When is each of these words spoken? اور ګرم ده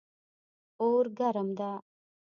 اور 0.81 1.03
ګرم 1.17 1.47
ده 1.59 1.69